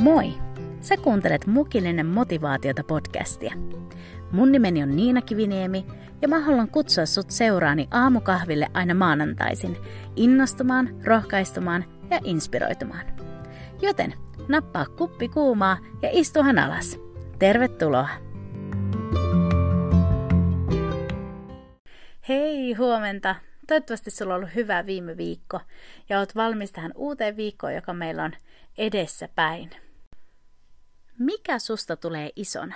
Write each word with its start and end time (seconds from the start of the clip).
Moi! 0.00 0.32
Sä 0.80 0.96
kuuntelet 0.96 1.46
Mukillinen 1.46 2.06
motivaatiota 2.06 2.84
podcastia. 2.84 3.54
Mun 4.32 4.52
nimeni 4.52 4.82
on 4.82 4.96
Niina 4.96 5.22
Kiviniemi 5.22 5.86
ja 6.22 6.28
mä 6.28 6.40
haluan 6.40 6.68
kutsua 6.68 7.06
sut 7.06 7.30
seuraani 7.30 7.88
aamukahville 7.90 8.66
aina 8.74 8.94
maanantaisin 8.94 9.76
innostumaan, 10.16 10.88
rohkaistumaan 11.04 11.84
ja 12.10 12.20
inspiroitumaan. 12.24 13.06
Joten 13.82 14.14
nappaa 14.48 14.86
kuppi 14.86 15.28
kuumaa 15.28 15.78
ja 16.02 16.08
istuhan 16.12 16.58
alas. 16.58 16.98
Tervetuloa! 17.38 18.08
Hei, 22.28 22.72
huomenta! 22.72 23.34
Toivottavasti 23.66 24.10
sulla 24.10 24.34
on 24.34 24.38
ollut 24.38 24.54
hyvä 24.54 24.86
viime 24.86 25.16
viikko 25.16 25.60
ja 26.08 26.18
oot 26.18 26.34
valmis 26.34 26.72
tähän 26.72 26.92
uuteen 26.94 27.36
viikkoon, 27.36 27.74
joka 27.74 27.92
meillä 27.92 28.24
on 28.24 28.32
edessä 28.78 29.28
päin. 29.34 29.70
Mikä 31.20 31.58
susta 31.58 31.96
tulee 31.96 32.30
isona? 32.36 32.74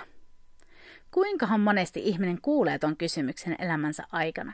Kuinkahan 1.11 1.59
monesti 1.59 2.01
ihminen 2.03 2.41
kuulee 2.41 2.79
tuon 2.79 2.97
kysymyksen 2.97 3.55
elämänsä 3.59 4.03
aikana? 4.11 4.53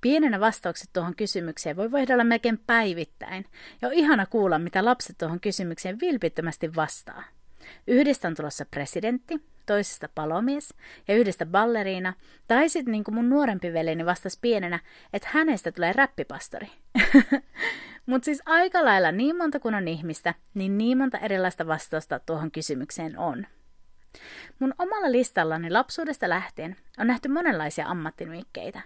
Pienenä 0.00 0.40
vastaukset 0.40 0.90
tuohon 0.92 1.16
kysymykseen 1.16 1.76
voi 1.76 1.92
vaihdella 1.92 2.24
melkein 2.24 2.58
päivittäin, 2.58 3.44
ja 3.82 3.88
on 3.88 3.94
ihana 3.94 4.26
kuulla, 4.26 4.58
mitä 4.58 4.84
lapset 4.84 5.18
tuohon 5.18 5.40
kysymykseen 5.40 6.00
vilpittömästi 6.00 6.74
vastaa. 6.74 7.24
Yhdestä 7.86 8.28
on 8.28 8.34
tulossa 8.34 8.64
presidentti, 8.64 9.40
toisesta 9.66 10.08
palomies 10.14 10.74
ja 11.08 11.14
yhdestä 11.14 11.46
balleriina, 11.46 12.14
tai 12.48 12.68
sitten 12.68 12.92
niin 12.92 13.04
kuin 13.04 13.14
mun 13.14 13.30
nuorempi 13.30 13.72
veljeni 13.72 14.06
vastasi 14.06 14.38
pienenä, 14.40 14.80
että 15.12 15.28
hänestä 15.32 15.72
tulee 15.72 15.92
räppipastori. 15.92 16.68
Mutta 18.06 18.24
siis 18.24 18.42
aika 18.46 18.84
lailla 18.84 19.12
niin 19.12 19.36
monta 19.36 19.60
kuin 19.60 19.74
on 19.74 19.88
ihmistä, 19.88 20.34
niin 20.54 20.78
niin 20.78 20.98
monta 20.98 21.18
erilaista 21.18 21.66
vastausta 21.66 22.18
tuohon 22.18 22.50
kysymykseen 22.50 23.18
on. 23.18 23.46
Mun 24.58 24.74
omalla 24.78 25.12
listallani 25.12 25.70
lapsuudesta 25.70 26.28
lähtien 26.28 26.76
on 26.98 27.06
nähty 27.06 27.28
monenlaisia 27.28 27.86
ammattinimikkeitä, 27.86 28.82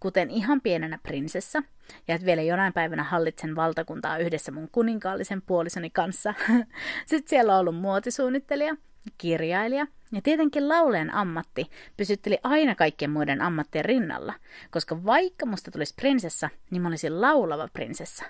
kuten 0.00 0.30
ihan 0.30 0.60
pienenä 0.60 0.98
prinsessa, 1.02 1.62
ja 2.08 2.14
että 2.14 2.26
vielä 2.26 2.42
jonain 2.42 2.72
päivänä 2.72 3.02
hallitsen 3.02 3.56
valtakuntaa 3.56 4.18
yhdessä 4.18 4.52
mun 4.52 4.68
kuninkaallisen 4.72 5.42
puolisoni 5.42 5.90
kanssa. 5.90 6.34
Sitten 7.06 7.30
siellä 7.30 7.54
on 7.54 7.60
ollut 7.60 7.76
muotisuunnittelija, 7.76 8.76
kirjailija 9.18 9.86
ja 10.12 10.22
tietenkin 10.22 10.68
lauleen 10.68 11.14
ammatti 11.14 11.70
pysytteli 11.96 12.38
aina 12.42 12.74
kaikkien 12.74 13.10
muiden 13.10 13.42
ammattien 13.42 13.84
rinnalla, 13.84 14.34
koska 14.70 15.04
vaikka 15.04 15.46
musta 15.46 15.70
tulisi 15.70 15.94
prinsessa, 15.94 16.50
niin 16.70 16.82
mä 16.82 16.88
olisin 16.88 17.20
laulava 17.20 17.68
prinsessa. 17.72 18.24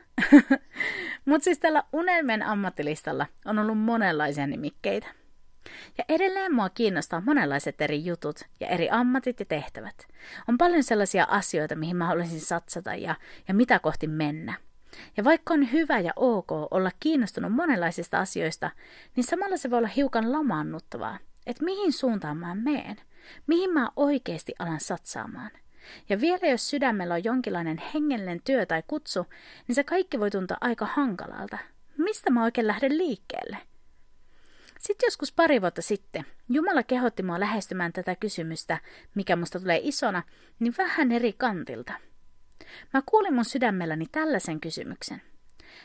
Mutta 1.25 1.45
siis 1.45 1.59
tällä 1.59 1.85
unelmien 1.93 2.43
ammattilistalla 2.43 3.27
on 3.45 3.59
ollut 3.59 3.79
monenlaisia 3.79 4.47
nimikkeitä. 4.47 5.07
Ja 5.99 6.05
edelleen 6.09 6.55
mua 6.55 6.69
kiinnostaa 6.69 7.23
monenlaiset 7.27 7.81
eri 7.81 8.05
jutut 8.05 8.41
ja 8.61 8.69
eri 8.69 8.89
ammatit 8.91 9.41
ja 9.41 9.47
tehtävät. 9.47 10.07
On 10.49 10.59
paljon 10.59 10.83
sellaisia 10.83 11.27
asioita, 11.31 11.77
mihin 11.77 11.97
mä 11.97 12.07
haluaisin 12.07 12.41
satsata 12.41 12.95
ja, 12.95 13.15
ja 13.49 13.55
mitä 13.55 13.79
kohti 13.79 14.07
mennä– 14.07 14.55
ja 15.17 15.25
vaikka 15.25 15.55
on 15.55 15.73
hyvä 15.73 15.99
ja 15.99 16.13
ok 16.17 16.53
olla 16.71 16.91
kiinnostunut 17.01 17.53
monenlaisista 17.53 18.19
asioista, 18.19 18.71
niin 19.17 19.25
samalla 19.25 19.57
se 19.57 19.71
voi 19.71 19.79
olla 19.79 19.89
hiukan 19.89 20.33
lamaannuttavaa, 20.33 21.19
että 21.47 21.65
mihin 21.65 21.93
suuntaan 21.93 22.37
mä 22.37 22.55
meen, 22.55 22.97
mihin 23.47 23.71
mä 23.71 23.91
oikeasti 23.97 24.55
alan 24.59 24.81
satsaamaan. 24.81 25.51
Ja 26.09 26.21
vielä 26.21 26.47
jos 26.47 26.71
sydämellä 26.71 27.15
on 27.15 27.25
jonkinlainen 27.25 27.83
hengellinen 27.95 28.41
työ 28.45 28.67
tai 28.67 28.83
kutsu, 28.87 29.27
niin 29.69 29.75
se 29.75 29.85
kaikki 29.85 30.21
voi 30.21 30.31
tuntua 30.31 30.57
aika 30.61 30.87
hankalalta. 30.87 31.59
Mistä 31.97 32.31
mä 32.31 32.45
oikein 32.45 32.67
lähden 32.67 32.99
liikkeelle? 32.99 33.59
Sitten 34.79 35.07
joskus 35.07 35.33
pari 35.33 35.61
vuotta 35.61 35.83
sitten 35.83 36.25
Jumala 36.49 36.83
kehotti 36.83 37.23
mua 37.23 37.41
lähestymään 37.41 37.93
tätä 37.93 38.17
kysymystä, 38.17 38.79
mikä 39.15 39.37
musta 39.37 39.61
tulee 39.61 39.81
isona, 39.83 40.23
niin 40.59 40.75
vähän 40.79 41.13
eri 41.13 41.33
kantilta– 41.33 41.93
Mä 42.95 43.03
kuulin 43.07 43.35
mun 43.35 43.45
sydämelläni 43.45 44.07
tällaisen 44.13 44.61
kysymyksen. 44.61 45.23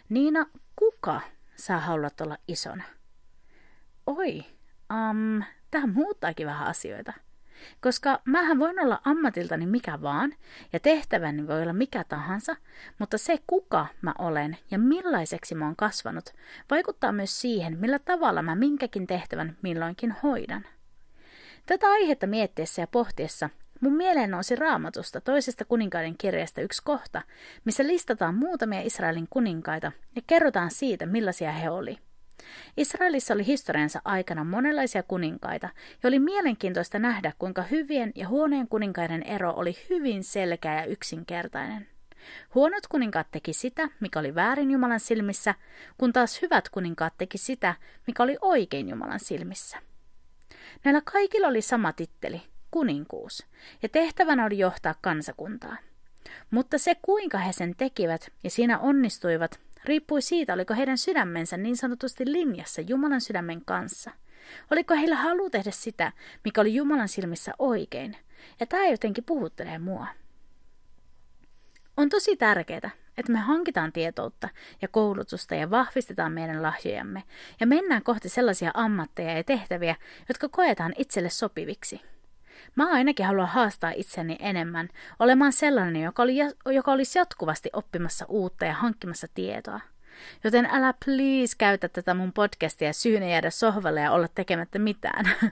Niina, 0.10 0.46
kuka 0.76 1.22
sä 1.56 1.78
haluat 1.78 2.22
olla 2.22 2.38
isona? 2.48 2.84
Oi, 4.06 4.38
um, 4.94 5.44
tämä 5.72 5.88
muuttaakin 5.88 6.48
vähän 6.48 6.68
asioita. 6.68 7.14
Koska 7.82 8.22
mähän 8.26 8.60
voin 8.60 8.80
olla 8.80 9.02
ammatiltani 9.06 9.66
mikä 9.66 10.02
vaan, 10.02 10.34
ja 10.74 10.80
tehtäväni 10.80 11.48
voi 11.48 11.62
olla 11.62 11.74
mikä 11.74 12.04
tahansa, 12.04 12.56
mutta 13.00 13.18
se 13.18 13.38
kuka 13.48 13.88
mä 14.02 14.14
olen 14.20 14.58
ja 14.72 14.80
millaiseksi 14.80 15.56
mä 15.56 15.66
oon 15.66 15.76
kasvanut, 15.76 16.34
vaikuttaa 16.70 17.12
myös 17.12 17.42
siihen, 17.42 17.78
millä 17.78 18.00
tavalla 18.00 18.42
mä 18.42 18.56
minkäkin 18.56 19.08
tehtävän 19.08 19.58
milloinkin 19.62 20.16
hoidan. 20.24 20.66
Tätä 21.66 21.88
aihetta 21.88 22.28
miettiessä 22.28 22.82
ja 22.82 22.88
pohtiessa 22.88 23.50
Mun 23.82 23.94
mieleen 23.94 24.32
nousi 24.32 24.56
raamatusta 24.56 25.22
toisesta 25.22 25.66
kuninkaiden 25.66 26.18
kirjasta 26.18 26.62
yksi 26.62 26.82
kohta, 26.84 27.22
missä 27.66 27.88
listataan 27.88 28.36
muutamia 28.36 28.82
Israelin 28.82 29.28
kuninkaita 29.30 29.92
ja 30.16 30.22
kerrotaan 30.28 30.72
siitä, 30.72 31.06
millaisia 31.06 31.52
he 31.52 31.70
oli. 31.70 31.98
Israelissa 32.78 33.34
oli 33.34 33.46
historiansa 33.46 34.02
aikana 34.06 34.44
monenlaisia 34.44 35.04
kuninkaita, 35.04 35.70
ja 36.04 36.08
oli 36.08 36.20
mielenkiintoista 36.20 37.00
nähdä, 37.00 37.34
kuinka 37.40 37.62
hyvien 37.62 38.12
ja 38.16 38.28
huonojen 38.28 38.68
kuninkaiden 38.68 39.24
ero 39.24 39.54
oli 39.56 39.78
hyvin 39.90 40.24
selkeä 40.24 40.76
ja 40.76 40.86
yksinkertainen. 40.86 41.88
Huonot 42.56 42.88
kuninkaat 42.88 43.28
teki 43.32 43.54
sitä, 43.54 43.90
mikä 44.00 44.20
oli 44.20 44.36
väärin 44.36 44.72
Jumalan 44.72 45.00
silmissä, 45.00 45.56
kun 45.98 46.14
taas 46.14 46.42
hyvät 46.42 46.70
kuninkaat 46.70 47.14
teki 47.18 47.38
sitä, 47.38 47.76
mikä 48.08 48.24
oli 48.24 48.38
oikein 48.42 48.90
Jumalan 48.90 49.20
silmissä. 49.20 49.78
Näillä 50.84 51.02
kaikilla 51.02 51.48
oli 51.48 51.62
sama 51.62 51.94
titteli, 51.94 52.42
kuninkuus, 52.76 53.46
ja 53.84 53.90
tehtävänä 53.90 54.46
oli 54.46 54.58
johtaa 54.58 54.96
kansakuntaa. 55.02 55.78
Mutta 56.52 56.78
se, 56.78 56.96
kuinka 57.02 57.38
he 57.38 57.52
sen 57.52 57.76
tekivät 57.76 58.32
ja 58.44 58.50
siinä 58.50 58.80
onnistuivat, 58.80 59.60
riippui 59.86 60.22
siitä, 60.22 60.54
oliko 60.54 60.74
heidän 60.74 60.98
sydämensä 60.98 61.58
niin 61.58 61.78
sanotusti 61.78 62.32
linjassa 62.32 62.82
Jumalan 62.82 63.22
sydämen 63.22 63.62
kanssa. 63.66 64.12
Oliko 64.72 64.96
heillä 64.96 65.16
halu 65.16 65.50
tehdä 65.50 65.72
sitä, 65.72 66.12
mikä 66.44 66.62
oli 66.62 66.76
Jumalan 66.76 67.08
silmissä 67.08 67.52
oikein. 67.60 68.18
Ja 68.60 68.66
tämä 68.66 68.88
jotenkin 68.88 69.24
puhuttelee 69.24 69.80
mua. 69.80 70.08
On 71.98 72.10
tosi 72.10 72.38
tärkeää, 72.38 72.90
että 73.18 73.32
me 73.32 73.40
hankitaan 73.40 73.92
tietoutta 73.92 74.50
ja 74.82 74.88
koulutusta 74.88 75.56
ja 75.56 75.70
vahvistetaan 75.70 76.32
meidän 76.32 76.62
lahjojamme 76.62 77.24
ja 77.60 77.68
mennään 77.68 78.04
kohti 78.04 78.30
sellaisia 78.30 78.72
ammatteja 78.74 79.38
ja 79.38 79.44
tehtäviä, 79.44 79.96
jotka 80.28 80.50
koetaan 80.50 80.94
itselle 80.98 81.30
sopiviksi– 81.30 82.02
Mä 82.76 82.90
ainakin 82.92 83.26
haluan 83.26 83.48
haastaa 83.48 83.92
itseni 83.96 84.36
enemmän, 84.40 84.90
olemaan 85.20 85.54
sellainen, 85.54 86.02
joka, 86.02 86.24
oli, 86.24 86.38
joka 86.66 86.92
olisi 86.92 87.20
jatkuvasti 87.20 87.70
oppimassa 87.74 88.26
uutta 88.30 88.66
ja 88.66 88.74
hankkimassa 88.74 89.28
tietoa. 89.34 89.80
Joten 90.44 90.66
älä 90.72 90.94
please 91.06 91.56
käytä 91.58 91.90
tätä 91.90 92.14
mun 92.14 92.34
podcastia 92.34 92.94
syynä 92.94 93.26
jäädä 93.26 93.50
sohvalle 93.50 94.02
ja 94.02 94.12
olla 94.12 94.28
tekemättä 94.28 94.80
mitään. 94.80 95.26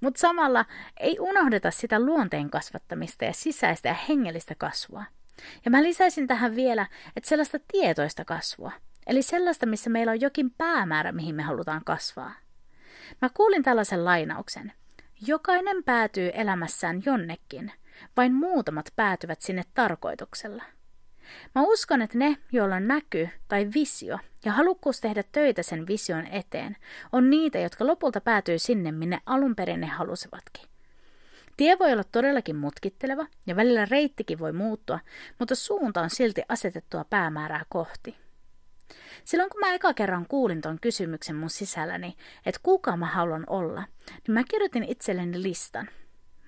Mutta 0.00 0.20
samalla 0.20 0.64
ei 0.96 1.16
unohdeta 1.20 1.70
sitä 1.70 2.00
luonteen 2.00 2.50
kasvattamista 2.50 3.24
ja 3.24 3.32
sisäistä 3.32 3.88
ja 3.88 3.96
hengellistä 4.08 4.54
kasvua. 4.54 5.04
Ja 5.64 5.70
mä 5.70 5.82
lisäisin 5.82 6.26
tähän 6.26 6.56
vielä, 6.56 6.86
että 7.16 7.28
sellaista 7.28 7.58
tietoista 7.72 8.24
kasvua. 8.24 8.72
Eli 9.06 9.22
sellaista, 9.22 9.66
missä 9.66 9.90
meillä 9.90 10.12
on 10.12 10.20
jokin 10.20 10.50
päämäärä, 10.50 11.12
mihin 11.12 11.34
me 11.34 11.42
halutaan 11.42 11.84
kasvaa. 11.84 12.32
Mä 13.22 13.28
kuulin 13.34 13.62
tällaisen 13.62 14.04
lainauksen. 14.04 14.72
Jokainen 15.26 15.84
päätyy 15.84 16.30
elämässään 16.34 17.02
jonnekin, 17.06 17.72
vain 18.16 18.34
muutamat 18.34 18.92
päätyvät 18.96 19.40
sinne 19.40 19.62
tarkoituksella. 19.74 20.62
Mä 21.54 21.62
uskon, 21.62 22.02
että 22.02 22.18
ne, 22.18 22.36
joilla 22.52 22.76
on 22.76 22.88
näky 22.88 23.28
tai 23.48 23.68
visio 23.74 24.18
ja 24.44 24.52
halukkuus 24.52 25.00
tehdä 25.00 25.22
töitä 25.32 25.62
sen 25.62 25.86
vision 25.86 26.26
eteen, 26.26 26.76
on 27.12 27.30
niitä, 27.30 27.58
jotka 27.58 27.86
lopulta 27.86 28.20
päätyy 28.20 28.58
sinne, 28.58 28.92
minne 28.92 29.20
alun 29.26 29.56
perin 29.56 29.80
ne 29.80 29.86
halusivatkin. 29.86 30.68
Tie 31.56 31.78
voi 31.78 31.92
olla 31.92 32.04
todellakin 32.04 32.56
mutkitteleva 32.56 33.26
ja 33.46 33.56
välillä 33.56 33.84
reittikin 33.84 34.38
voi 34.38 34.52
muuttua, 34.52 35.00
mutta 35.38 35.54
suunta 35.54 36.00
on 36.00 36.10
silti 36.10 36.42
asetettua 36.48 37.04
päämäärää 37.04 37.64
kohti. 37.68 38.16
Silloin 39.24 39.50
kun 39.50 39.60
mä 39.60 39.74
eka 39.74 39.94
kerran 39.94 40.26
kuulin 40.28 40.60
ton 40.60 40.78
kysymyksen 40.80 41.36
mun 41.36 41.50
sisälläni, 41.50 42.16
että 42.46 42.60
kuka 42.62 42.96
mä 42.96 43.06
haluan 43.06 43.44
olla, 43.46 43.84
niin 44.10 44.34
mä 44.34 44.44
kirjoitin 44.44 44.84
itselleni 44.84 45.42
listan. 45.42 45.88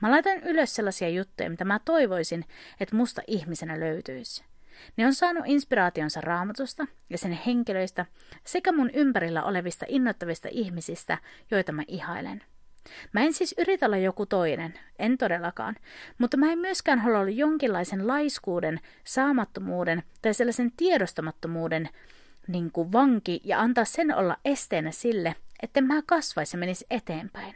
Mä 0.02 0.10
laitan 0.10 0.42
ylös 0.42 0.74
sellaisia 0.74 1.08
juttuja, 1.08 1.50
mitä 1.50 1.64
mä 1.64 1.80
toivoisin, 1.84 2.44
että 2.80 2.96
musta 2.96 3.22
ihmisenä 3.26 3.80
löytyisi. 3.80 4.44
Ne 4.96 5.06
on 5.06 5.14
saanut 5.14 5.44
inspiraationsa 5.46 6.20
raamatusta 6.20 6.86
ja 7.10 7.18
sen 7.18 7.32
henkilöistä 7.32 8.06
sekä 8.44 8.72
mun 8.72 8.90
ympärillä 8.90 9.42
olevista 9.42 9.86
innoittavista 9.88 10.48
ihmisistä, 10.50 11.18
joita 11.50 11.72
mä 11.72 11.82
ihailen. 11.88 12.42
Mä 13.12 13.20
en 13.20 13.32
siis 13.32 13.54
yritä 13.58 13.86
olla 13.86 13.96
joku 13.96 14.26
toinen, 14.26 14.74
en 14.98 15.18
todellakaan, 15.18 15.76
mutta 16.18 16.36
mä 16.36 16.52
en 16.52 16.58
myöskään 16.58 16.98
halua 16.98 17.18
olla 17.18 17.30
jonkinlaisen 17.30 18.06
laiskuuden, 18.06 18.80
saamattomuuden 19.04 20.02
tai 20.22 20.34
sellaisen 20.34 20.72
tiedostamattomuuden 20.76 21.88
niin 22.48 22.72
kuin 22.72 22.92
vanki 22.92 23.40
ja 23.44 23.60
antaa 23.60 23.84
sen 23.84 24.14
olla 24.14 24.36
esteenä 24.44 24.90
sille, 24.90 25.36
että 25.62 25.80
mä 25.80 26.02
kasvaisi 26.06 26.56
ja 26.56 26.58
menisi 26.58 26.86
eteenpäin. 26.90 27.54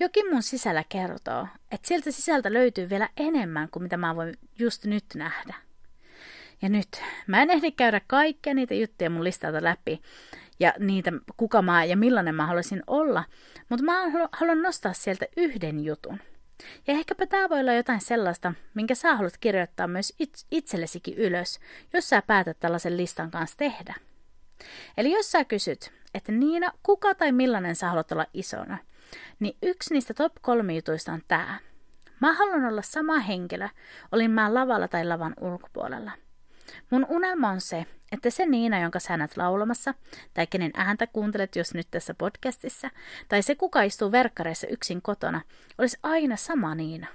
Jokin 0.00 0.32
mun 0.32 0.42
sisällä 0.42 0.84
kertoo, 0.88 1.48
että 1.70 1.88
sieltä 1.88 2.10
sisältä 2.10 2.52
löytyy 2.52 2.90
vielä 2.90 3.08
enemmän 3.16 3.68
kuin 3.70 3.82
mitä 3.82 3.96
mä 3.96 4.16
voin 4.16 4.34
just 4.58 4.84
nyt 4.84 5.04
nähdä. 5.14 5.54
Ja 6.62 6.68
nyt, 6.68 7.02
mä 7.26 7.42
en 7.42 7.50
ehdi 7.50 7.72
käydä 7.72 8.00
kaikkia 8.06 8.54
niitä 8.54 8.74
juttuja 8.74 9.10
mun 9.10 9.24
listalta 9.24 9.62
läpi, 9.62 10.02
ja 10.60 10.74
niitä, 10.78 11.12
kuka 11.36 11.62
mä 11.62 11.84
ja 11.84 11.96
millainen 11.96 12.34
mä 12.34 12.46
haluaisin 12.46 12.82
olla, 12.86 13.24
mutta 13.68 13.84
mä 13.84 13.92
haluan 14.32 14.62
nostaa 14.62 14.92
sieltä 14.92 15.26
yhden 15.36 15.84
jutun. 15.84 16.20
Ja 16.86 16.94
ehkäpä 16.94 17.26
tämä 17.26 17.48
voi 17.48 17.60
olla 17.60 17.72
jotain 17.72 18.00
sellaista, 18.00 18.52
minkä 18.74 18.94
sä 18.94 19.16
haluat 19.16 19.38
kirjoittaa 19.38 19.86
myös 19.86 20.14
itsellesikin 20.50 21.14
ylös, 21.14 21.60
jos 21.92 22.08
sä 22.08 22.22
päätät 22.22 22.60
tällaisen 22.60 22.96
listan 22.96 23.30
kanssa 23.30 23.56
tehdä. 23.56 23.94
Eli 24.96 25.12
jos 25.12 25.32
sä 25.32 25.44
kysyt, 25.44 25.92
että 26.14 26.32
Niina, 26.32 26.72
kuka 26.82 27.14
tai 27.14 27.32
millainen 27.32 27.76
sä 27.76 27.88
haluat 27.88 28.12
olla 28.12 28.26
isona, 28.34 28.78
niin 29.40 29.56
yksi 29.62 29.94
niistä 29.94 30.14
top 30.14 30.32
kolme 30.40 30.74
jutuista 30.74 31.12
on 31.12 31.22
tämä. 31.28 31.58
Mä 32.20 32.32
haluan 32.32 32.64
olla 32.64 32.82
sama 32.82 33.18
henkilö, 33.18 33.68
olin 34.12 34.30
mä 34.30 34.54
lavalla 34.54 34.88
tai 34.88 35.04
lavan 35.04 35.34
ulkopuolella. 35.40 36.12
Mun 36.90 37.06
unelma 37.08 37.48
on 37.50 37.60
se, 37.60 37.86
että 38.12 38.30
se 38.30 38.46
Niina, 38.46 38.80
jonka 38.80 38.98
sä 38.98 39.16
näet 39.16 39.36
laulamassa, 39.36 39.94
tai 40.34 40.46
kenen 40.46 40.70
ääntä 40.74 41.06
kuuntelet 41.06 41.56
jos 41.56 41.74
nyt 41.74 41.88
tässä 41.90 42.14
podcastissa, 42.14 42.90
tai 43.28 43.42
se 43.42 43.54
kuka 43.54 43.82
istuu 43.82 44.12
verkkareissa 44.12 44.66
yksin 44.66 45.02
kotona, 45.02 45.40
olisi 45.78 45.98
aina 46.02 46.36
sama 46.36 46.74
Niina. 46.74 47.06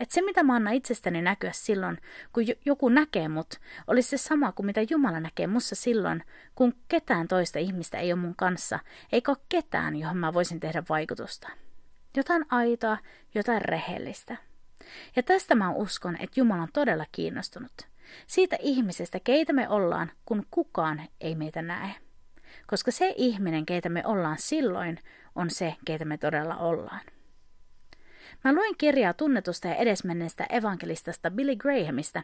Että 0.00 0.14
se, 0.14 0.22
mitä 0.22 0.42
mä 0.42 0.54
annan 0.54 0.74
itsestäni 0.74 1.22
näkyä 1.22 1.52
silloin, 1.52 1.98
kun 2.32 2.44
joku 2.64 2.88
näkee 2.88 3.28
mut, 3.28 3.54
olisi 3.86 4.08
se 4.08 4.18
sama 4.18 4.52
kuin 4.52 4.66
mitä 4.66 4.80
Jumala 4.90 5.20
näkee 5.20 5.46
mussa 5.46 5.74
silloin, 5.74 6.24
kun 6.54 6.74
ketään 6.88 7.28
toista 7.28 7.58
ihmistä 7.58 7.98
ei 7.98 8.12
ole 8.12 8.20
mun 8.20 8.36
kanssa, 8.36 8.78
eikä 9.12 9.30
ole 9.30 9.38
ketään, 9.48 9.96
johon 9.96 10.16
mä 10.16 10.34
voisin 10.34 10.60
tehdä 10.60 10.82
vaikutusta. 10.88 11.48
Jotain 12.16 12.44
aitoa, 12.50 12.98
jotain 13.34 13.62
rehellistä. 13.62 14.36
Ja 15.16 15.22
tästä 15.22 15.54
mä 15.54 15.70
uskon, 15.70 16.16
että 16.16 16.40
Jumala 16.40 16.62
on 16.62 16.68
todella 16.72 17.06
kiinnostunut. 17.12 17.72
Siitä 18.26 18.56
ihmisestä, 18.60 19.20
keitä 19.20 19.52
me 19.52 19.68
ollaan, 19.68 20.10
kun 20.24 20.46
kukaan 20.50 21.02
ei 21.20 21.34
meitä 21.34 21.62
näe. 21.62 21.94
Koska 22.66 22.90
se 22.90 23.14
ihminen, 23.16 23.66
keitä 23.66 23.88
me 23.88 24.02
ollaan 24.06 24.38
silloin, 24.38 24.98
on 25.34 25.50
se, 25.50 25.74
keitä 25.84 26.04
me 26.04 26.18
todella 26.18 26.56
ollaan. 26.56 27.00
Mä 28.44 28.52
luin 28.52 28.74
kirjaa 28.78 29.14
tunnetusta 29.14 29.68
ja 29.68 29.74
edesmenneestä 29.74 30.46
evankelistasta 30.50 31.30
Billy 31.30 31.56
Grahamista 31.56 32.22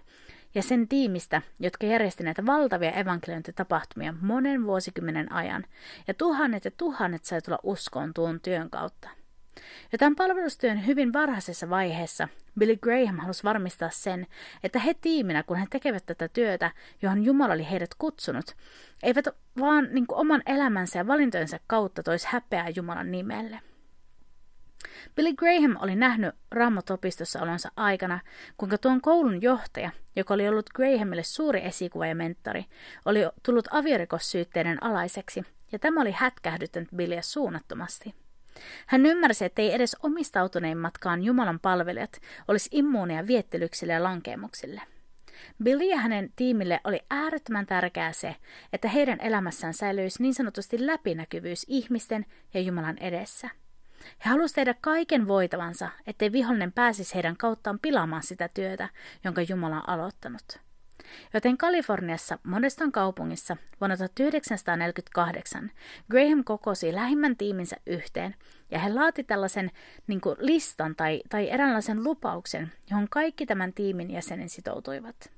ja 0.55 0.63
sen 0.63 0.89
tiimistä, 0.89 1.43
jotka 1.61 1.87
järjesti 1.87 2.25
näitä 2.25 2.47
valtavia 2.47 2.91
evankeliointitapahtumia 2.91 4.15
monen 4.21 4.67
vuosikymmenen 4.67 5.33
ajan, 5.33 5.65
ja 6.09 6.15
tuhannet 6.15 6.65
ja 6.65 6.71
tuhannet 6.77 7.25
sai 7.25 7.43
tulla 7.43 7.59
uskoon 7.63 8.15
tuon 8.15 8.41
työn 8.41 8.71
kautta. 8.71 9.09
Tämän 9.99 10.17
palvelustyön 10.17 10.87
hyvin 10.87 11.13
varhaisessa 11.13 11.71
vaiheessa 11.71 12.29
Billy 12.59 12.77
Graham 12.77 13.17
halusi 13.17 13.45
varmistaa 13.45 13.91
sen, 13.91 14.27
että 14.65 14.79
he 14.79 14.95
tiiminä, 14.95 15.43
kun 15.43 15.57
he 15.57 15.67
tekevät 15.71 16.07
tätä 16.07 16.29
työtä, 16.29 16.71
johon 17.03 17.25
Jumala 17.25 17.55
oli 17.55 17.71
heidät 17.71 17.95
kutsunut, 17.99 18.57
eivät 19.03 19.25
vaan 19.61 19.89
niin 19.91 20.07
kuin 20.07 20.19
oman 20.19 20.43
elämänsä 20.47 20.99
ja 20.99 21.07
valintojensa 21.07 21.59
kautta 21.67 22.03
toisi 22.03 22.29
häpeää 22.31 22.69
Jumalan 22.69 23.11
nimelle. 23.11 23.61
Billy 25.17 25.35
Graham 25.35 25.77
oli 25.81 25.97
nähnyt 25.97 26.35
Raamatopistossa 26.51 27.43
olonsa 27.43 27.69
aikana, 27.77 28.21
kuinka 28.57 28.79
tuon 28.79 29.01
koulun 29.01 29.43
johtaja, 29.43 29.91
joka 30.17 30.35
oli 30.35 30.49
ollut 30.49 30.71
Grahamille 30.71 31.23
suuri 31.23 31.65
esikuva 31.65 32.07
ja 32.07 32.15
mentori, 32.15 32.65
oli 33.05 33.21
tullut 33.43 33.69
aviorikossyytteiden 33.71 34.83
alaiseksi, 34.83 35.45
ja 35.73 35.79
tämä 35.79 36.01
oli 36.01 36.13
hätkähdyttänyt 36.13 36.89
Billyä 36.97 37.23
suunnattomasti. 37.23 38.22
Hän 38.87 39.07
ymmärsi, 39.07 39.45
että 39.45 39.63
ei 39.63 39.75
edes 39.75 39.97
omistautuneimmatkaan 40.03 41.23
Jumalan 41.23 41.61
palvelijat 41.61 42.21
olisi 42.49 42.69
immuuneja 42.73 43.27
viettelyksille 43.27 43.93
ja 43.93 44.03
lankeemuksille. 44.03 44.83
Billy 45.63 45.85
ja 45.85 45.97
hänen 45.97 46.33
tiimille 46.37 46.81
oli 46.85 47.01
äärettömän 47.11 47.67
tärkeää 47.67 48.13
se, 48.13 48.37
että 48.73 48.89
heidän 48.89 49.21
elämässään 49.21 49.75
säilyisi 49.75 50.23
niin 50.23 50.35
sanotusti 50.35 50.87
läpinäkyvyys 50.87 51.65
ihmisten 51.69 52.27
ja 52.55 52.61
Jumalan 52.61 52.99
edessä. 52.99 53.49
He 54.25 54.31
halusivat 54.31 54.55
tehdä 54.55 54.75
kaiken 54.81 55.29
voitavansa, 55.29 55.89
ettei 56.07 56.33
vihollinen 56.33 56.73
pääsisi 56.73 57.15
heidän 57.15 57.37
kauttaan 57.37 57.79
pilaamaan 57.79 58.23
sitä 58.23 58.49
työtä, 58.49 58.89
jonka 59.25 59.43
Jumala 59.43 59.77
on 59.77 59.89
aloittanut. 59.89 60.59
Joten 61.35 61.59
Kaliforniassa 61.59 62.39
Modeston 62.43 62.93
kaupungissa 62.93 63.57
vuonna 63.81 63.97
1948 63.97 65.71
Graham 66.11 66.45
kokosi 66.45 66.95
lähimmän 66.95 67.37
tiiminsä 67.37 67.77
yhteen 67.87 68.35
ja 68.71 68.79
he 68.79 68.93
laati 68.93 69.25
tällaisen 69.25 69.71
niin 70.07 70.21
kuin, 70.21 70.37
listan 70.39 70.97
tai, 70.97 71.23
tai 71.29 71.51
eräänlaisen 71.51 72.05
lupauksen, 72.05 72.73
johon 72.91 73.07
kaikki 73.11 73.47
tämän 73.47 73.73
tiimin 73.73 74.11
jäsenen 74.11 74.49
sitoutuivat. 74.49 75.31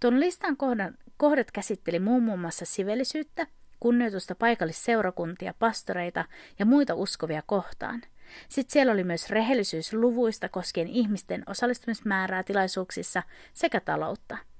Tuon 0.00 0.20
listan 0.20 0.56
kohdan, 0.56 0.98
kohdat 1.16 1.50
käsitteli 1.50 1.98
muun 1.98 2.38
muassa 2.40 2.64
sivellisyyttä, 2.64 3.46
kunnioitusta 3.80 4.34
paikallisseurakuntia, 4.34 5.54
pastoreita 5.58 6.24
ja 6.58 6.66
muita 6.66 6.94
uskovia 6.94 7.42
kohtaan. 7.46 8.02
Sitten 8.48 8.72
siellä 8.72 8.92
oli 8.92 9.04
myös 9.04 9.30
rehellisyys 9.30 9.92
luvuista 9.92 10.48
koskien 10.48 10.88
ihmisten 10.88 11.42
osallistumismäärää 11.46 12.42
tilaisuuksissa 12.42 13.22
sekä 13.52 13.80
taloutta– 13.80 14.38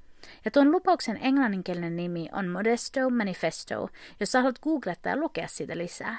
ja 0.44 0.50
tuon 0.50 0.72
lupauksen 0.72 1.18
englanninkielinen 1.22 1.96
nimi 1.96 2.28
on 2.32 2.48
Modesto 2.48 3.10
Manifesto, 3.10 3.88
jos 4.20 4.34
haluat 4.34 4.58
googlettaa 4.58 5.12
ja 5.12 5.16
lukea 5.16 5.48
siitä 5.48 5.78
lisää. 5.78 6.18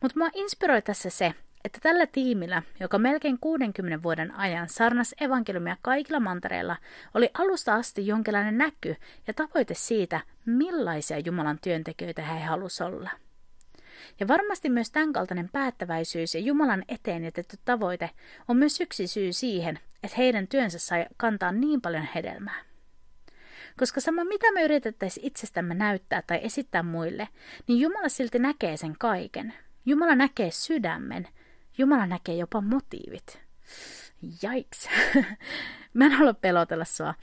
Mutta 0.00 0.18
mua 0.18 0.30
inspiroi 0.34 0.82
tässä 0.82 1.10
se, 1.10 1.34
että 1.64 1.78
tällä 1.82 2.06
tiimillä, 2.06 2.62
joka 2.80 2.98
melkein 2.98 3.38
60 3.40 4.02
vuoden 4.02 4.34
ajan 4.34 4.68
sarnas 4.68 5.14
evankeliumia 5.20 5.76
kaikilla 5.82 6.20
mantereilla, 6.20 6.76
oli 7.14 7.30
alusta 7.34 7.74
asti 7.74 8.06
jonkinlainen 8.06 8.58
näky 8.58 8.96
ja 9.26 9.34
tavoite 9.34 9.74
siitä, 9.74 10.20
millaisia 10.46 11.18
Jumalan 11.18 11.58
työntekijöitä 11.62 12.22
he 12.22 12.44
halusivat 12.44 12.92
olla. 12.92 13.10
Ja 14.20 14.28
varmasti 14.28 14.70
myös 14.70 14.90
tämänkaltainen 14.90 15.48
päättäväisyys 15.52 16.34
ja 16.34 16.40
Jumalan 16.40 16.84
eteen 16.88 17.24
jätetty 17.24 17.56
tavoite 17.64 18.10
on 18.48 18.56
myös 18.56 18.80
yksi 18.80 19.06
syy 19.06 19.32
siihen, 19.32 19.78
että 20.02 20.16
heidän 20.16 20.48
työnsä 20.48 20.78
sai 20.78 21.06
kantaa 21.16 21.52
niin 21.52 21.80
paljon 21.80 22.08
hedelmää. 22.14 22.73
Koska 23.78 24.00
sama 24.00 24.24
mitä 24.24 24.52
me 24.52 24.62
yritettäisiin 24.62 25.26
itsestämme 25.26 25.74
näyttää 25.74 26.22
tai 26.26 26.40
esittää 26.42 26.82
muille, 26.82 27.28
niin 27.68 27.80
Jumala 27.80 28.08
silti 28.08 28.38
näkee 28.38 28.76
sen 28.76 28.94
kaiken. 28.98 29.54
Jumala 29.86 30.14
näkee 30.14 30.50
sydämen. 30.50 31.28
Jumala 31.78 32.06
näkee 32.06 32.34
jopa 32.34 32.60
motiivit. 32.60 33.40
Jaiks. 34.42 34.88
mä 35.94 36.04
en 36.04 36.12
halua 36.12 36.34
pelotella 36.34 36.84
sua, 36.84 37.14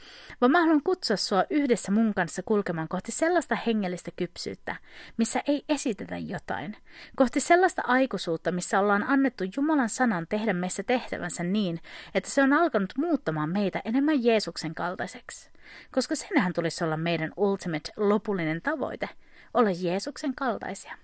vaan 0.42 0.52
mä 0.52 0.60
haluan 0.60 0.84
kutsua 0.84 1.18
sua 1.18 1.44
yhdessä 1.50 1.92
mun 1.92 2.14
kanssa 2.14 2.44
kulkemaan 2.46 2.88
kohti 2.88 3.12
sellaista 3.12 3.56
hengellistä 3.56 4.12
kypsyyttä, 4.16 4.76
missä 5.18 5.42
ei 5.48 5.64
esitetä 5.70 6.18
jotain. 6.18 6.78
Kohti 7.16 7.40
sellaista 7.40 7.82
aikuisuutta, 7.86 8.52
missä 8.52 8.80
ollaan 8.80 9.04
annettu 9.04 9.44
Jumalan 9.56 9.90
sanan 9.90 10.28
tehdä 10.30 10.54
meissä 10.54 10.84
tehtävänsä 10.84 11.44
niin, 11.44 11.80
että 12.16 12.30
se 12.30 12.44
on 12.44 12.54
alkanut 12.54 12.94
muuttamaan 12.98 13.50
meitä 13.50 13.82
enemmän 13.86 14.24
Jeesuksen 14.24 14.76
kaltaiseksi. 14.76 15.52
Koska 15.92 16.16
senhän 16.16 16.54
tulisi 16.54 16.84
olla 16.84 16.98
meidän 16.98 17.32
ultimate, 17.38 17.92
lopullinen 17.98 18.62
tavoite, 18.62 19.10
olla 19.54 19.70
Jeesuksen 19.82 20.36
kaltaisia. 20.36 20.98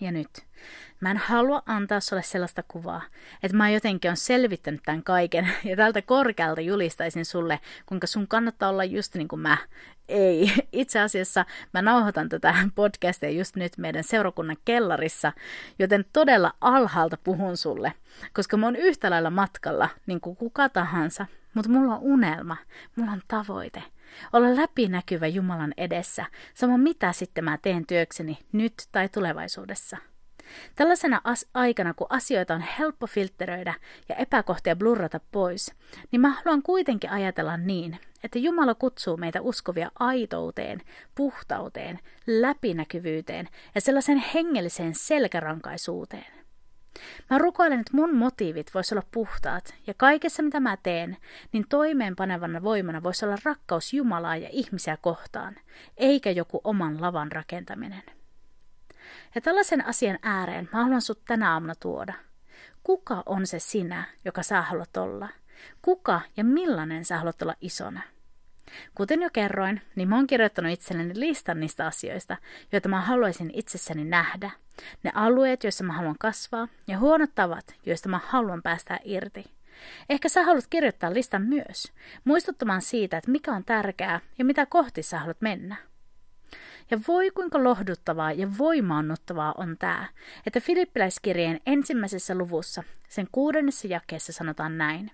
Ja 0.00 0.12
nyt, 0.12 0.28
mä 1.00 1.10
en 1.10 1.16
halua 1.16 1.62
antaa 1.66 2.00
sulle 2.00 2.22
sellaista 2.22 2.62
kuvaa, 2.68 3.02
että 3.42 3.56
mä 3.56 3.70
jotenkin 3.70 4.10
on 4.10 4.16
selvittänyt 4.16 4.80
tämän 4.84 5.02
kaiken 5.02 5.48
ja 5.64 5.76
tältä 5.76 6.02
korkealta 6.02 6.60
julistaisin 6.60 7.24
sulle, 7.24 7.60
kuinka 7.86 8.06
sun 8.06 8.28
kannattaa 8.28 8.68
olla 8.68 8.84
just 8.84 9.14
niin 9.14 9.28
kuin 9.28 9.40
mä. 9.40 9.58
Ei, 10.08 10.52
itse 10.72 11.00
asiassa 11.00 11.44
mä 11.74 11.82
nauhoitan 11.82 12.28
tätä 12.28 12.54
podcastia 12.74 13.30
just 13.30 13.56
nyt 13.56 13.78
meidän 13.78 14.04
seurakunnan 14.04 14.56
kellarissa, 14.64 15.32
joten 15.78 16.04
todella 16.12 16.52
alhaalta 16.60 17.16
puhun 17.24 17.56
sulle, 17.56 17.92
koska 18.32 18.56
mä 18.56 18.66
oon 18.66 18.76
yhtä 18.76 19.10
lailla 19.10 19.30
matkalla, 19.30 19.88
niin 20.06 20.20
kuin 20.20 20.36
kuka 20.36 20.68
tahansa, 20.68 21.26
mutta 21.54 21.70
mulla 21.70 21.94
on 21.94 22.02
unelma, 22.02 22.56
mulla 22.96 23.12
on 23.12 23.22
tavoite– 23.28 23.82
olla 24.32 24.56
läpinäkyvä 24.56 25.26
Jumalan 25.26 25.74
edessä, 25.76 26.24
sama 26.54 26.78
mitä 26.78 27.12
sitten 27.12 27.44
mä 27.44 27.58
teen 27.62 27.86
työkseni 27.86 28.38
nyt 28.52 28.74
tai 28.92 29.08
tulevaisuudessa. 29.08 29.96
Tällaisena 30.74 31.20
as- 31.24 31.46
aikana, 31.54 31.94
kun 31.94 32.06
asioita 32.10 32.54
on 32.54 32.64
helppo 32.78 33.06
filtteröidä 33.06 33.74
ja 34.08 34.14
epäkohtia 34.14 34.76
blurrata 34.76 35.20
pois, 35.32 35.74
niin 36.12 36.20
mä 36.20 36.28
haluan 36.28 36.62
kuitenkin 36.62 37.10
ajatella 37.10 37.56
niin, 37.56 37.98
että 38.24 38.38
Jumala 38.38 38.74
kutsuu 38.74 39.16
meitä 39.16 39.40
uskovia 39.40 39.90
aitouteen, 39.98 40.80
puhtauteen, 41.14 41.98
läpinäkyvyyteen 42.26 43.48
ja 43.74 43.80
sellaisen 43.80 44.24
hengelliseen 44.34 44.94
selkärankaisuuteen. 44.94 46.37
Mä 47.30 47.38
rukoilen, 47.38 47.80
että 47.80 47.96
mun 47.96 48.14
motiivit 48.14 48.74
vois 48.74 48.92
olla 48.92 49.06
puhtaat, 49.10 49.74
ja 49.86 49.94
kaikessa 49.94 50.42
mitä 50.42 50.60
mä 50.60 50.76
teen, 50.76 51.16
niin 51.52 51.64
toimeenpanevana 51.68 52.62
voimana 52.62 53.02
voisi 53.02 53.24
olla 53.24 53.38
rakkaus 53.44 53.92
Jumalaa 53.94 54.36
ja 54.36 54.48
ihmisiä 54.52 54.96
kohtaan, 54.96 55.56
eikä 55.96 56.30
joku 56.30 56.60
oman 56.64 57.00
lavan 57.00 57.32
rakentaminen. 57.32 58.02
Ja 59.34 59.40
tällaisen 59.40 59.86
asian 59.86 60.18
ääreen 60.22 60.68
mä 60.72 60.82
haluan 60.82 61.02
sut 61.02 61.24
tänä 61.24 61.52
aamuna 61.52 61.74
tuoda. 61.74 62.14
Kuka 62.82 63.22
on 63.26 63.46
se 63.46 63.58
sinä, 63.58 64.04
joka 64.24 64.42
sä 64.42 64.62
haluat 64.62 64.96
olla? 64.96 65.28
Kuka 65.82 66.20
ja 66.36 66.44
millainen 66.44 67.04
sä 67.04 67.18
haluat 67.18 67.42
olla 67.42 67.54
isona? 67.60 68.02
Kuten 68.94 69.22
jo 69.22 69.28
kerroin, 69.32 69.80
niin 69.96 70.08
mä 70.08 70.16
oon 70.16 70.26
kirjoittanut 70.26 70.72
itselleni 70.72 71.20
listan 71.20 71.60
niistä 71.60 71.86
asioista, 71.86 72.36
joita 72.72 72.88
mä 72.88 73.00
haluaisin 73.00 73.50
itsessäni 73.54 74.04
nähdä. 74.04 74.50
Ne 75.02 75.10
alueet, 75.14 75.64
joissa 75.64 75.84
mä 75.84 75.92
haluan 75.92 76.16
kasvaa, 76.20 76.68
ja 76.86 76.98
huonot 76.98 77.30
tavat, 77.34 77.74
joista 77.86 78.08
mä 78.08 78.20
haluan 78.26 78.62
päästä 78.62 79.00
irti. 79.04 79.44
Ehkä 80.08 80.28
sä 80.28 80.44
haluat 80.44 80.66
kirjoittaa 80.70 81.14
listan 81.14 81.42
myös, 81.42 81.92
muistuttamaan 82.24 82.82
siitä, 82.82 83.16
että 83.16 83.30
mikä 83.30 83.52
on 83.52 83.64
tärkeää 83.64 84.20
ja 84.38 84.44
mitä 84.44 84.66
kohti 84.66 85.02
sä 85.02 85.18
haluat 85.18 85.40
mennä. 85.40 85.76
Ja 86.90 87.00
voi 87.08 87.30
kuinka 87.30 87.64
lohduttavaa 87.64 88.32
ja 88.32 88.58
voimaannuttavaa 88.58 89.54
on 89.56 89.76
tämä, 89.78 90.08
että 90.46 90.60
Filippiläiskirjeen 90.60 91.60
ensimmäisessä 91.66 92.34
luvussa, 92.34 92.82
sen 93.08 93.28
kuudennessa 93.32 93.88
jakeessa 93.88 94.32
sanotaan 94.32 94.78
näin. 94.78 95.10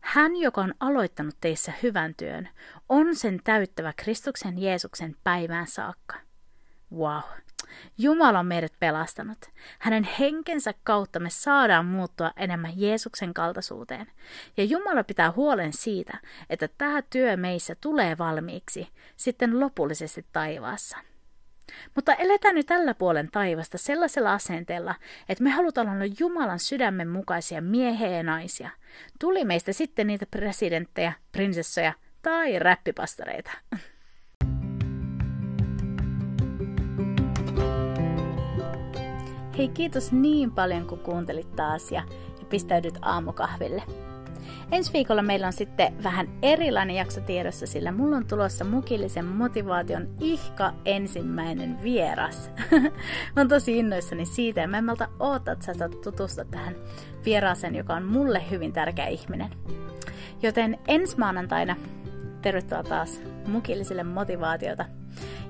Hän, 0.00 0.36
joka 0.36 0.60
on 0.60 0.74
aloittanut 0.80 1.34
teissä 1.40 1.72
hyvän 1.82 2.14
työn, 2.14 2.48
on 2.88 3.16
sen 3.16 3.40
täyttävä 3.44 3.92
Kristuksen 3.96 4.58
Jeesuksen 4.58 5.16
päivään 5.24 5.66
saakka. 5.66 6.16
Wow, 6.94 7.22
Jumala 7.98 8.38
on 8.38 8.46
meidät 8.46 8.72
pelastanut. 8.80 9.38
Hänen 9.78 10.08
henkensä 10.18 10.74
kautta 10.84 11.20
me 11.20 11.30
saadaan 11.30 11.86
muuttua 11.86 12.32
enemmän 12.36 12.72
Jeesuksen 12.76 13.34
kaltaisuuteen. 13.34 14.06
Ja 14.56 14.64
Jumala 14.64 15.04
pitää 15.04 15.32
huolen 15.32 15.72
siitä, 15.72 16.18
että 16.50 16.68
tämä 16.78 17.02
työ 17.02 17.36
meissä 17.36 17.74
tulee 17.80 18.18
valmiiksi 18.18 18.88
sitten 19.16 19.60
lopullisesti 19.60 20.26
taivaassa. 20.32 20.98
Mutta 21.94 22.14
eletään 22.14 22.54
nyt 22.54 22.66
tällä 22.66 22.94
puolen 22.94 23.28
taivasta 23.32 23.78
sellaisella 23.78 24.32
asenteella, 24.32 24.94
että 25.28 25.44
me 25.44 25.50
halutaan 25.50 25.88
olla 25.88 26.14
Jumalan 26.20 26.58
sydämen 26.58 27.08
mukaisia 27.08 27.62
miehiä 27.62 28.08
ja 28.08 28.22
naisia. 28.22 28.70
Tuli 29.18 29.44
meistä 29.44 29.72
sitten 29.72 30.06
niitä 30.06 30.26
presidenttejä, 30.30 31.12
prinsessoja 31.32 31.92
tai 32.22 32.58
räppipastoreita. 32.58 33.50
Hei 39.58 39.68
kiitos 39.68 40.12
niin 40.12 40.50
paljon 40.50 40.86
kun 40.86 40.98
kuuntelit 40.98 41.56
taas 41.56 41.92
ja, 41.92 42.02
ja 42.38 42.44
pistäydyt 42.48 42.98
aamukahville. 43.02 44.09
Ensi 44.72 44.92
viikolla 44.92 45.22
meillä 45.22 45.46
on 45.46 45.52
sitten 45.52 46.02
vähän 46.02 46.28
erilainen 46.42 46.96
jakso 46.96 47.20
tiedossa, 47.20 47.66
sillä 47.66 47.92
mulla 47.92 48.16
on 48.16 48.26
tulossa 48.26 48.64
mukillisen 48.64 49.24
motivaation 49.24 50.08
ihka 50.20 50.72
ensimmäinen 50.84 51.82
vieras. 51.82 52.50
mä 53.36 53.40
oon 53.40 53.48
tosi 53.48 53.78
innoissani 53.78 54.26
siitä 54.26 54.60
ja 54.60 54.68
mä 54.68 54.78
en 54.78 54.84
malta 54.84 55.08
oota, 55.18 55.52
että 55.52 55.74
sä 55.74 55.88
tutustua 55.88 56.44
tähän 56.44 56.74
vieraaseen, 57.24 57.74
joka 57.74 57.94
on 57.94 58.02
mulle 58.02 58.42
hyvin 58.50 58.72
tärkeä 58.72 59.06
ihminen. 59.06 59.50
Joten 60.42 60.78
ensi 60.88 61.18
maanantaina 61.18 61.76
tervetuloa 62.42 62.82
taas 62.82 63.20
mukillisille 63.46 64.02
motivaatiota. 64.02 64.84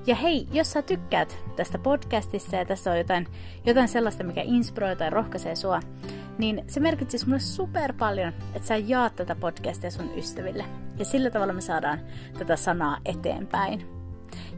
Ja 0.05 0.15
hei, 0.15 0.47
jos 0.51 0.71
sä 0.71 0.81
tykkäät 0.81 1.37
tästä 1.55 1.77
podcastissa 1.77 2.55
ja 2.55 2.65
tässä 2.65 2.91
on 2.91 2.97
jotain, 2.97 3.27
jotain 3.65 3.87
sellaista, 3.87 4.23
mikä 4.23 4.41
inspiroi 4.41 4.95
tai 4.95 5.09
rohkaisee 5.09 5.55
sua, 5.55 5.79
niin 6.37 6.63
se 6.67 6.79
merkitsisi 6.79 7.25
mulle 7.25 7.39
super 7.39 7.93
paljon, 7.93 8.33
että 8.55 8.67
sä 8.67 8.77
jaat 8.77 9.15
tätä 9.15 9.35
podcastia 9.35 9.91
sun 9.91 10.17
ystäville. 10.17 10.65
Ja 10.97 11.05
sillä 11.05 11.29
tavalla 11.29 11.53
me 11.53 11.61
saadaan 11.61 11.99
tätä 12.37 12.55
sanaa 12.55 12.97
eteenpäin. 13.05 13.85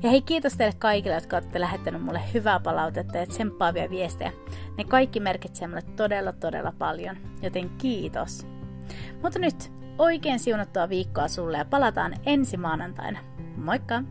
Ja 0.04 0.10
hei, 0.10 0.22
kiitos 0.22 0.54
teille 0.54 0.76
kaikille, 0.80 1.16
jotka 1.16 1.38
olette 1.38 1.60
lähettänyt 1.60 2.04
mulle 2.04 2.22
hyvää 2.34 2.60
palautetta 2.60 3.18
ja 3.18 3.26
tsemppaavia 3.26 3.90
viestejä. 3.90 4.32
Ne 4.78 4.84
kaikki 4.84 5.20
merkitsee 5.20 5.68
mulle 5.68 5.82
todella, 5.82 6.34
todella 6.34 6.74
paljon, 6.78 7.18
joten 7.42 7.70
kiitos. 7.70 8.48
Mutta 9.22 9.40
nyt 9.40 9.72
oikein 9.98 10.40
siunattua 10.40 10.90
viikkoa 10.90 11.28
sulle 11.28 11.58
ja 11.58 11.66
palataan 11.66 12.14
ensi 12.26 12.58
maanantaina. 12.58 13.20
Moikka! 13.58 14.04